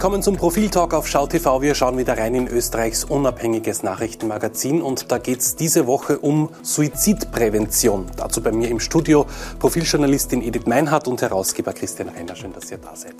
[0.00, 1.60] Willkommen zum Profiltalk auf Schau TV.
[1.60, 6.48] Wir schauen wieder rein in Österreichs unabhängiges Nachrichtenmagazin und da geht es diese Woche um
[6.62, 8.06] Suizidprävention.
[8.16, 9.26] Dazu bei mir im Studio
[9.58, 12.34] Profiljournalistin Edith Meinhardt und Herausgeber Christian Reiner.
[12.34, 13.14] Schön, dass ihr da seid.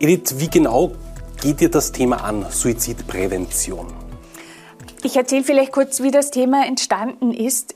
[0.00, 0.90] Edith, wie genau
[1.40, 3.86] geht dir das Thema an, Suizidprävention?
[5.04, 7.74] Ich erzähle vielleicht kurz, wie das Thema entstanden ist.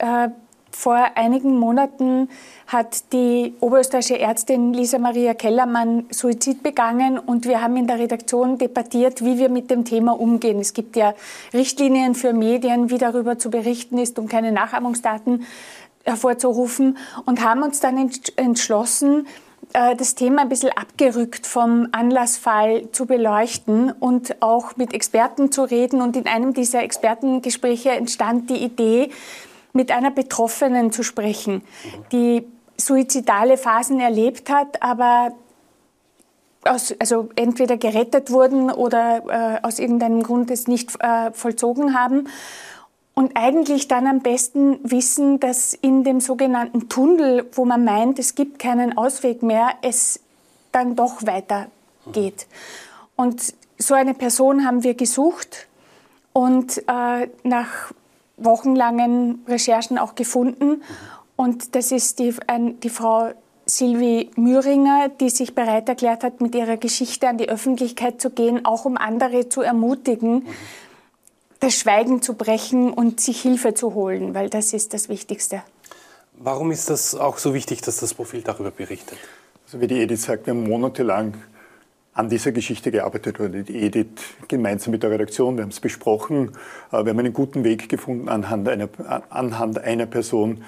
[0.81, 2.31] Vor einigen Monaten
[2.67, 8.57] hat die oberösterreichische Ärztin Lisa Maria Kellermann Suizid begangen und wir haben in der Redaktion
[8.57, 10.59] debattiert, wie wir mit dem Thema umgehen.
[10.59, 11.13] Es gibt ja
[11.53, 15.45] Richtlinien für Medien, wie darüber zu berichten ist, um keine Nachahmungsdaten
[16.05, 19.27] hervorzurufen und haben uns dann entschlossen,
[19.75, 25.63] äh, das Thema ein bisschen abgerückt vom Anlassfall zu beleuchten und auch mit Experten zu
[25.63, 26.01] reden.
[26.01, 29.11] Und in einem dieser Expertengespräche entstand die Idee,
[29.73, 31.63] mit einer Betroffenen zu sprechen,
[32.13, 35.33] die suizidale Phasen erlebt hat, aber
[36.65, 42.29] aus, also entweder gerettet wurden oder äh, aus irgendeinem Grund es nicht äh, vollzogen haben.
[43.15, 48.35] Und eigentlich dann am besten wissen, dass in dem sogenannten Tunnel, wo man meint, es
[48.35, 50.21] gibt keinen Ausweg mehr, es
[50.73, 52.47] dann doch weitergeht.
[53.17, 55.67] Und so eine Person haben wir gesucht
[56.33, 57.93] und äh, nach
[58.41, 60.83] wochenlangen Recherchen auch gefunden.
[61.37, 63.31] Und das ist die, ein, die Frau
[63.67, 68.65] Silvi Mühringer, die sich bereit erklärt hat, mit ihrer Geschichte an die Öffentlichkeit zu gehen,
[68.65, 70.47] auch um andere zu ermutigen,
[71.61, 75.63] das Schweigen zu brechen und sich Hilfe zu holen, weil das ist das Wichtigste.
[76.35, 79.19] Warum ist das auch so wichtig, dass das Profil darüber berichtet?
[79.67, 81.35] Also wie die Edith sagt, wir haben monatelang
[82.13, 84.09] an dieser Geschichte gearbeitet oder die Edith
[84.49, 85.57] gemeinsam mit der Redaktion.
[85.57, 86.53] Wir haben es besprochen.
[86.93, 88.89] Äh, wir haben einen guten Weg gefunden, anhand einer,
[89.29, 90.63] anhand einer Person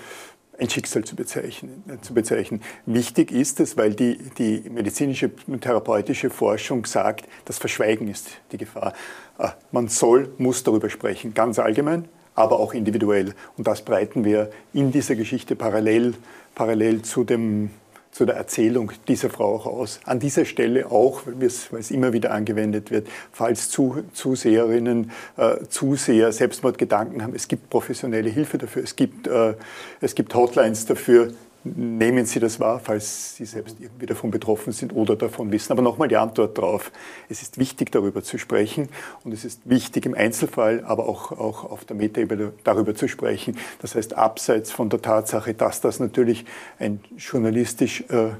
[0.58, 2.62] ein Schicksal zu bezeichnen, äh, zu bezeichnen.
[2.86, 8.58] Wichtig ist es, weil die, die medizinische und therapeutische Forschung sagt, das Verschweigen ist die
[8.58, 8.92] Gefahr.
[9.38, 13.34] Äh, man soll, muss darüber sprechen, ganz allgemein, aber auch individuell.
[13.56, 16.14] Und das breiten wir in dieser Geschichte parallel,
[16.54, 17.70] parallel zu dem
[18.12, 19.98] zu der Erzählung dieser Frau auch aus.
[20.04, 27.22] An dieser Stelle auch, weil es immer wieder angewendet wird, falls Zuseherinnen, äh, Zuseher Selbstmordgedanken
[27.22, 29.54] haben, es gibt professionelle Hilfe dafür, es gibt, äh,
[30.02, 31.32] es gibt Hotlines dafür,
[31.64, 35.72] nehmen Sie das wahr, falls Sie selbst irgendwie davon betroffen sind oder davon wissen.
[35.72, 36.92] Aber nochmal die Antwort darauf.
[37.28, 38.88] Es ist wichtig, darüber zu sprechen
[39.24, 43.56] und es ist wichtig im Einzelfall, aber auch, auch auf der Metaebene darüber zu sprechen.
[43.80, 46.44] Das heißt, abseits von der Tatsache, dass das natürlich
[46.78, 48.30] ein journalistisch äh,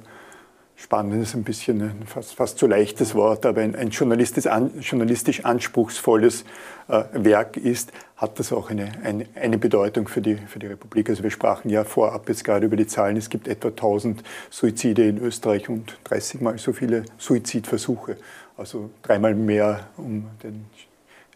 [0.83, 4.81] spannend ist ein bisschen ein fast, fast zu leichtes Wort, aber ein, ein journalistisch, an,
[4.81, 6.45] journalistisch anspruchsvolles
[6.89, 11.09] äh, Werk ist, hat das auch eine, eine, eine, Bedeutung für die, für die Republik.
[11.09, 13.17] Also wir sprachen ja vorab jetzt gerade über die Zahlen.
[13.17, 18.17] Es gibt etwa 1000 Suizide in Österreich und 30 mal so viele Suizidversuche.
[18.57, 20.67] Also dreimal mehr, um den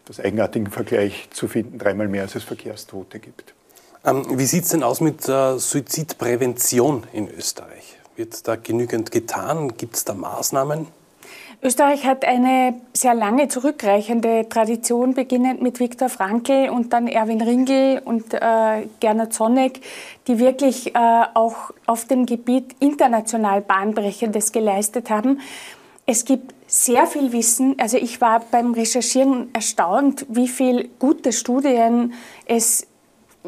[0.03, 3.53] etwas eigenartigen Vergleich zu finden, dreimal mehr als es Verkehrstote gibt.
[4.05, 7.96] Ähm, wie sieht es denn aus mit äh, Suizidprävention in Österreich?
[8.17, 9.77] Wird da genügend getan?
[9.77, 10.87] Gibt es da Maßnahmen?
[11.61, 18.01] Österreich hat eine sehr lange zurückreichende Tradition, beginnend mit Viktor Frankl und dann Erwin Ringel
[18.03, 19.81] und äh, Gernot Sonneck,
[20.27, 25.39] die wirklich äh, auch auf dem Gebiet international Bahnbrechendes geleistet haben.
[26.07, 27.75] Es gibt sehr viel Wissen.
[27.79, 32.13] Also ich war beim Recherchieren erstaunt, wie viele gute Studien
[32.47, 32.87] es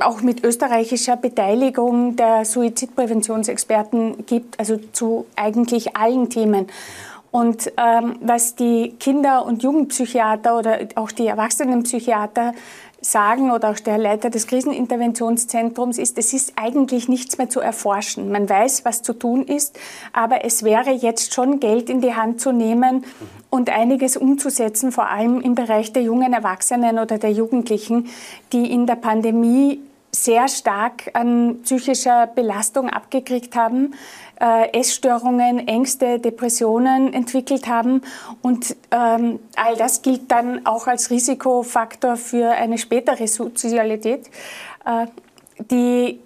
[0.02, 6.68] auch mit österreichischer Beteiligung der Suizidpräventionsexperten gibt, also zu eigentlich allen Themen.
[7.32, 12.54] Und ähm, was die Kinder- und Jugendpsychiater oder auch die Erwachsenenpsychiater
[13.02, 18.32] sagen oder auch der Leiter des Kriseninterventionszentrums ist, es ist eigentlich nichts mehr zu erforschen.
[18.32, 19.80] Man weiß, was zu tun ist,
[20.12, 23.06] aber es wäre jetzt schon Geld in die Hand zu nehmen
[23.50, 28.10] und einiges umzusetzen, vor allem im Bereich der jungen Erwachsenen oder der Jugendlichen,
[28.52, 29.80] die in der Pandemie
[30.24, 33.94] sehr stark an psychischer Belastung abgekriegt haben,
[34.40, 38.02] äh, Essstörungen, Ängste, Depressionen entwickelt haben.
[38.42, 44.28] Und ähm, all das gilt dann auch als Risikofaktor für eine spätere Sozialität,
[44.86, 45.08] äh,
[45.72, 46.20] die,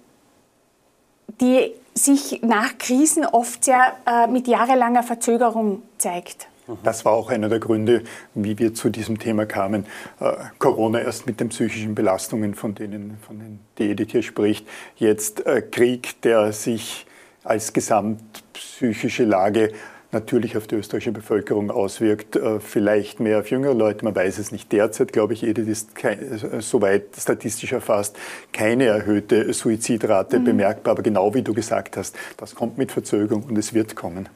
[1.40, 6.48] die sich nach Krisen oft sehr äh, mit jahrelanger Verzögerung zeigt.
[6.82, 8.02] Das war auch einer der Gründe,
[8.34, 9.86] wie wir zu diesem Thema kamen.
[10.20, 14.66] Äh, Corona erst mit den psychischen Belastungen, von denen, von denen die Edith hier spricht.
[14.96, 17.06] Jetzt äh, Krieg, der sich
[17.42, 19.72] als gesamtpsychische Lage
[20.12, 22.36] natürlich auf die österreichische Bevölkerung auswirkt.
[22.36, 24.72] Äh, vielleicht mehr auf jüngere Leute, man weiß es nicht.
[24.72, 28.16] Derzeit, glaube ich, Edith ist kein, soweit statistisch erfasst
[28.52, 30.44] keine erhöhte Suizidrate mhm.
[30.44, 30.92] bemerkbar.
[30.92, 34.30] Aber genau wie du gesagt hast, das kommt mit Verzögerung und es wird kommen.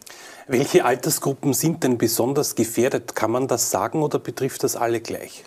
[0.49, 3.15] Welche Altersgruppen sind denn besonders gefährdet?
[3.15, 5.45] Kann man das sagen oder betrifft das alle gleich?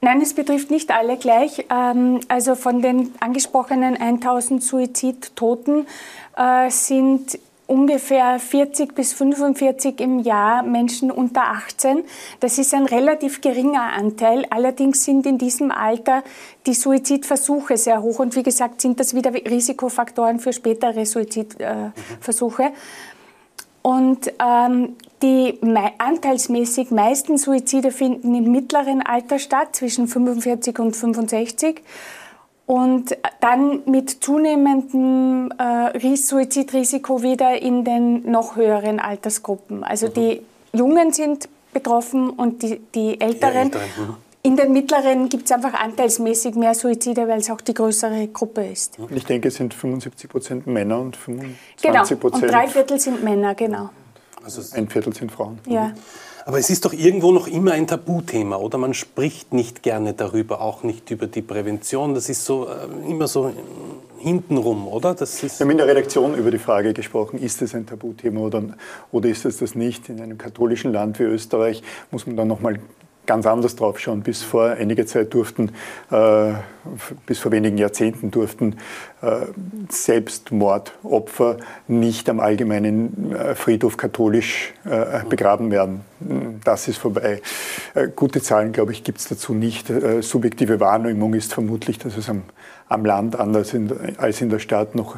[0.00, 1.66] Nein, es betrifft nicht alle gleich.
[1.70, 5.86] Ähm, also von den angesprochenen 1000 Suizidtoten
[6.34, 12.04] äh, sind ungefähr 40 bis 45 im Jahr Menschen unter 18.
[12.40, 14.46] Das ist ein relativ geringer Anteil.
[14.50, 16.22] Allerdings sind in diesem Alter
[16.66, 18.20] die Suizidversuche sehr hoch.
[18.20, 22.62] Und wie gesagt, sind das wieder Risikofaktoren für spätere Suizidversuche.
[22.62, 22.72] Äh,
[23.86, 30.96] und ähm, die me anteilsmäßig meisten Suizide finden im mittleren Alter statt, zwischen 45 und
[30.96, 31.82] 65.
[32.66, 39.84] Und dann mit zunehmendem äh, Suizidrisiko wieder in den noch höheren Altersgruppen.
[39.84, 40.14] Also mhm.
[40.14, 40.42] die
[40.72, 43.70] Jungen sind betroffen und die, die Älteren.
[43.70, 44.25] Die Älteren.
[44.46, 48.64] In den mittleren gibt es einfach anteilsmäßig mehr Suizide, weil es auch die größere Gruppe
[48.64, 48.96] ist.
[49.10, 52.04] Ich denke, es sind 75 Prozent Männer und 25 genau.
[52.04, 52.44] Prozent.
[52.44, 53.90] Und drei Viertel sind Männer, genau.
[54.44, 55.58] Also ein Viertel sind Frauen.
[55.66, 55.92] Ja.
[56.44, 58.78] Aber es ist doch irgendwo noch immer ein Tabuthema, oder?
[58.78, 62.14] Man spricht nicht gerne darüber, auch nicht über die Prävention.
[62.14, 63.52] Das ist so äh, immer so
[64.20, 65.14] hintenrum, oder?
[65.14, 68.38] Das ist Wir haben in der Redaktion über die Frage gesprochen, ist es ein Tabuthema
[68.42, 68.62] oder,
[69.10, 70.08] oder ist es das nicht?
[70.08, 71.82] In einem katholischen Land wie Österreich
[72.12, 72.78] muss man dann nochmal
[73.26, 74.22] ganz anders drauf schauen.
[74.22, 75.70] Bis vor einiger Zeit durften,
[76.10, 76.52] äh,
[77.26, 78.76] bis vor wenigen Jahrzehnten durften
[79.22, 79.46] äh,
[79.88, 81.58] Selbstmordopfer
[81.88, 84.72] nicht am allgemeinen äh, Friedhof katholisch
[85.28, 86.02] begraben werden.
[86.64, 87.40] Das ist vorbei.
[87.94, 89.90] Äh, gute Zahlen, glaube ich, gibt es dazu nicht.
[89.90, 92.42] Äh, subjektive Wahrnehmung ist vermutlich, dass es am,
[92.88, 95.16] am Land anders in, als in der Stadt noch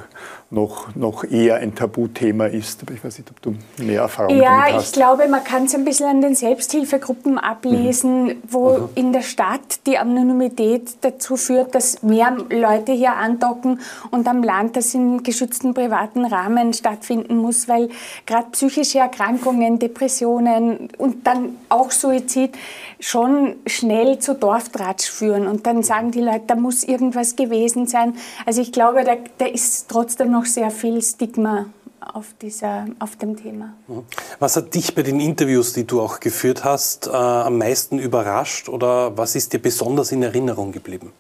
[0.51, 2.83] noch, noch eher ein Tabuthema ist.
[2.83, 4.71] Aber ich weiß nicht, ob du mehr Erfahrung ja, hast.
[4.71, 8.43] Ja, ich glaube, man kann es ein bisschen an den Selbsthilfegruppen ablesen, mhm.
[8.49, 8.89] wo mhm.
[8.95, 13.81] in der Stadt die Anonymität dazu führt, dass mehr Leute hier andocken
[14.11, 17.91] und am Land das in geschützten privaten Rahmen stattfinden muss, weil
[18.25, 22.57] gerade psychische Erkrankungen, Depressionen und dann auch Suizid
[23.01, 25.47] schon schnell zu Dorftratsch führen.
[25.47, 28.15] Und dann sagen die Leute, da muss irgendwas gewesen sein.
[28.47, 31.67] Also ich glaube, da, da ist trotzdem noch sehr viel Stigma
[32.01, 33.75] auf, dieser, auf dem Thema.
[33.87, 34.05] Mhm.
[34.39, 38.69] Was hat dich bei den Interviews, die du auch geführt hast, äh, am meisten überrascht
[38.69, 41.13] oder was ist dir besonders in Erinnerung geblieben?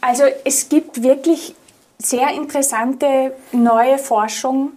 [0.00, 1.54] Also es gibt wirklich
[1.98, 4.72] sehr interessante neue Forschung,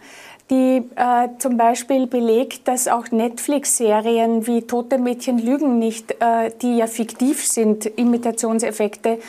[0.50, 6.78] die äh, zum Beispiel belegt, dass auch Netflix-Serien wie Tote Mädchen lügen nicht, äh, die
[6.78, 9.20] ja fiktiv sind, Imitationseffekte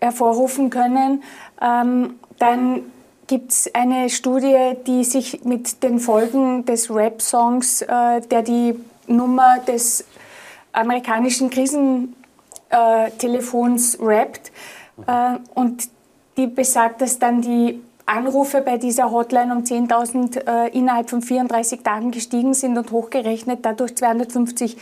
[0.00, 1.22] hervorrufen können.
[1.62, 2.82] Ähm, dann
[3.26, 8.74] gibt es eine Studie, die sich mit den Folgen des Rap-Songs, äh, der die
[9.06, 10.04] Nummer des
[10.72, 14.52] amerikanischen Krisentelefons rappt,
[15.06, 15.88] äh, und
[16.36, 17.80] die besagt, dass dann die
[18.10, 23.60] Anrufe bei dieser Hotline um 10.000 äh, innerhalb von 34 Tagen gestiegen sind und hochgerechnet
[23.62, 24.76] dadurch 250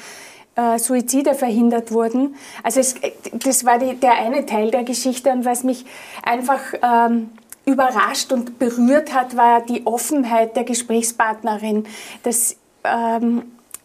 [0.57, 2.35] äh, Suizide verhindert wurden.
[2.63, 2.95] Also es,
[3.33, 5.85] das war die, der eine Teil der Geschichte und was mich
[6.23, 7.31] einfach ähm,
[7.65, 11.85] überrascht und berührt hat, war die Offenheit der Gesprächspartnerin.
[12.23, 13.43] Das ähm,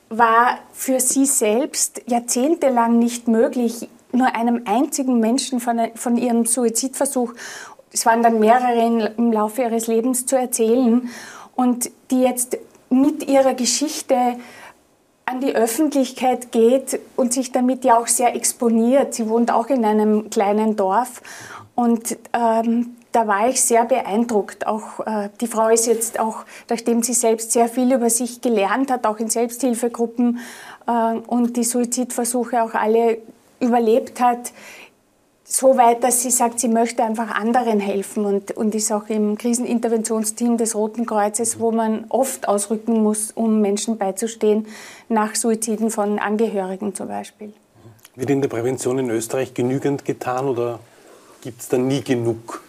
[0.10, 7.34] war für sie selbst jahrzehntelang nicht möglich, nur einem einzigen Menschen von, von ihrem Suizidversuch
[7.94, 11.10] es waren dann mehrere im Laufe ihres Lebens zu erzählen
[11.56, 12.58] und die jetzt
[12.90, 14.16] mit ihrer Geschichte
[15.26, 19.14] an die Öffentlichkeit geht und sich damit ja auch sehr exponiert.
[19.14, 21.22] Sie wohnt auch in einem kleinen Dorf
[21.76, 24.68] und ähm, da war ich sehr beeindruckt.
[24.68, 28.92] Auch äh, die Frau ist jetzt auch, nachdem sie selbst sehr viel über sich gelernt
[28.92, 30.40] hat, auch in Selbsthilfegruppen
[30.88, 33.20] äh, und die Suizidversuche auch alle
[33.60, 34.52] überlebt hat,
[35.56, 39.38] so weit, dass sie sagt, sie möchte einfach anderen helfen und, und ist auch im
[39.38, 44.66] Kriseninterventionsteam des Roten Kreuzes, wo man oft ausrücken muss, um Menschen beizustehen,
[45.10, 47.54] nach Suiziden von Angehörigen zum Beispiel.
[48.16, 50.80] Wird in der Prävention in Österreich genügend getan oder
[51.44, 52.64] gibt es da nie genug?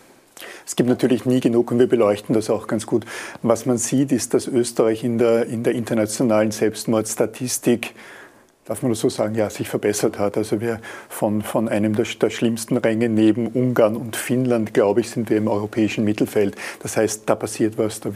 [0.67, 3.07] Es gibt natürlich nie genug und wir beleuchten das auch ganz gut.
[3.43, 7.95] Was man sieht, ist, dass Österreich in der, in der internationalen Selbstmordstatistik
[8.65, 10.37] darf man das so sagen, ja, sich verbessert hat.
[10.37, 15.11] Also wir von, von einem der, der, schlimmsten Ränge neben Ungarn und Finnland, glaube ich,
[15.11, 16.57] sind wir im europäischen Mittelfeld.
[16.81, 18.11] Das heißt, da passiert was, da,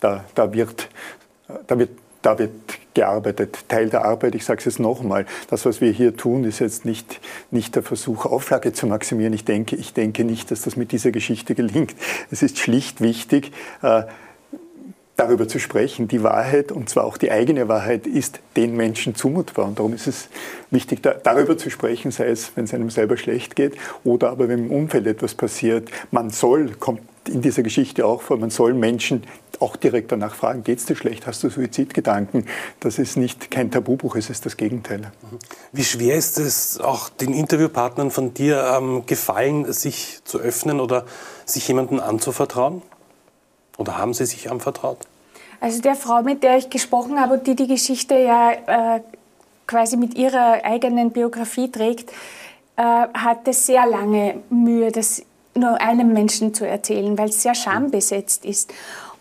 [0.00, 0.88] da, da, wird,
[1.66, 1.90] da, wird,
[2.22, 2.52] da wird
[2.94, 3.58] gearbeitet.
[3.68, 6.84] Teil der Arbeit, ich sage es jetzt nochmal, das, was wir hier tun, ist jetzt
[6.84, 7.20] nicht,
[7.50, 9.32] nicht der Versuch, Auflage zu maximieren.
[9.32, 11.94] Ich denke, ich denke nicht, dass das mit dieser Geschichte gelingt.
[12.30, 14.04] Es ist schlicht wichtig, äh,
[15.16, 16.08] darüber zu sprechen.
[16.08, 19.66] Die Wahrheit, und zwar auch die eigene Wahrheit, ist den Menschen zumutbar.
[19.66, 20.28] Und darum ist es
[20.70, 24.48] wichtig, da, darüber zu sprechen, sei es, wenn es einem selber schlecht geht oder aber
[24.48, 25.90] wenn im Umfeld etwas passiert.
[26.10, 29.22] Man soll, kommt in dieser Geschichte auch vor, man soll Menschen
[29.60, 32.46] auch direkt danach fragen, geht es dir schlecht, hast du Suizidgedanken?
[32.80, 35.12] Das ist nicht kein Tabubuch, es ist das Gegenteil.
[35.70, 41.04] Wie schwer ist es auch den Interviewpartnern von dir ähm, gefallen, sich zu öffnen oder
[41.44, 42.82] sich jemandem anzuvertrauen?
[43.78, 44.98] Oder haben Sie sich anvertraut?
[45.60, 49.00] Also der Frau, mit der ich gesprochen habe und die die Geschichte ja äh,
[49.66, 52.10] quasi mit ihrer eigenen Biografie trägt,
[52.76, 55.22] äh, hatte sehr lange Mühe, das
[55.54, 58.72] nur einem Menschen zu erzählen, weil es sehr schambesetzt ist.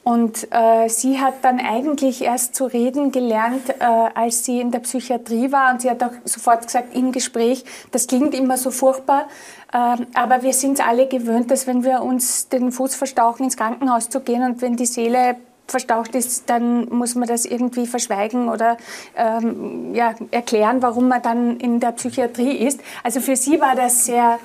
[0.04, 4.80] Und äh, sie hat dann eigentlich erst zu reden gelernt, äh, als sie in der
[4.80, 5.72] Psychiatrie war.
[5.72, 9.28] Und sie hat auch sofort gesagt im Gespräch, das klingt immer so furchtbar,
[9.74, 14.10] ähm, aber wir sind alle gewöhnt, dass wenn wir uns den Fuß verstauchen, ins Krankenhaus
[14.10, 15.36] zu gehen und wenn die Seele
[15.68, 18.78] verstaucht ist, dann muss man das irgendwie verschweigen oder
[19.16, 22.82] ähm, ja, erklären, warum man dann in der Psychiatrie ist.
[23.04, 24.40] Also für sie war das sehr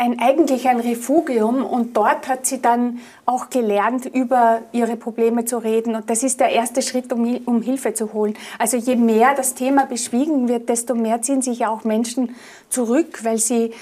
[0.00, 5.58] ein, eigentlich ein Refugium und dort hat sie dann auch gelernt, über ihre Probleme zu
[5.58, 5.94] reden.
[5.94, 8.34] Und das ist der erste Schritt, um, um Hilfe zu holen.
[8.58, 12.34] Also je mehr das Thema beschwiegen wird, desto mehr ziehen sich ja auch Menschen
[12.70, 13.72] zurück, weil sie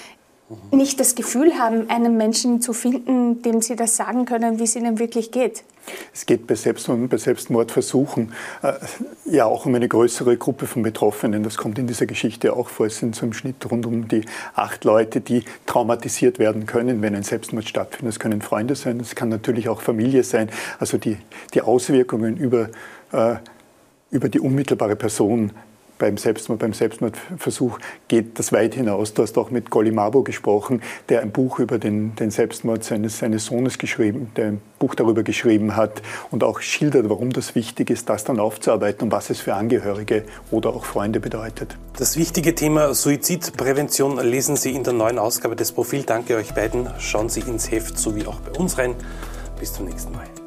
[0.71, 4.77] nicht das Gefühl haben, einen Menschen zu finden, dem sie das sagen können, wie es
[4.77, 5.63] ihnen wirklich geht.
[6.13, 8.75] Es geht bei Selbstmord bei Selbstmordversuchen äh,
[9.25, 11.43] ja auch um eine größere Gruppe von Betroffenen.
[11.43, 12.87] Das kommt in dieser Geschichte auch vor.
[12.87, 14.23] Es sind so im Schnitt rund um die
[14.55, 18.15] acht Leute, die traumatisiert werden können, wenn ein Selbstmord stattfindet.
[18.15, 20.51] Das können Freunde sein, es kann natürlich auch Familie sein.
[20.79, 21.17] Also die,
[21.55, 22.69] die Auswirkungen über,
[23.13, 23.37] äh,
[24.11, 25.53] über die unmittelbare Person
[25.99, 27.79] beim Selbstmord, beim Selbstmordversuch
[28.09, 29.15] geht das weit hinaus.
[29.15, 33.19] Du hast auch mit Golly Mabo gesprochen, der ein Buch über den, den Selbstmord seines,
[33.19, 37.91] seines Sohnes geschrieben, der ein Buch darüber geschrieben hat und auch schildert, warum das wichtig
[37.91, 41.77] ist, das dann aufzuarbeiten und was es für Angehörige oder auch Freunde bedeutet.
[41.99, 46.05] Das wichtige Thema Suizidprävention lesen Sie in der neuen Ausgabe des Profil.
[46.05, 46.89] Danke euch beiden.
[46.99, 48.95] Schauen Sie ins Heft sowie auch bei uns rein.
[49.59, 50.38] Bis zum nächsten Mal.